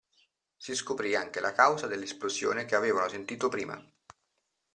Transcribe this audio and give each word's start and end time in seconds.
Si 0.57 0.73
scoprì 0.73 1.13
anche 1.15 1.39
la 1.39 1.51
causa 1.51 1.85
dell'esplosione 1.85 2.65
che 2.65 2.73
avevano 2.73 3.07
sentito 3.07 3.49
prima. 3.49 3.79